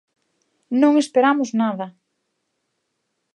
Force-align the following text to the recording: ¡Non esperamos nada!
¡Non 0.81 0.93
esperamos 1.03 1.49
nada! 1.61 1.87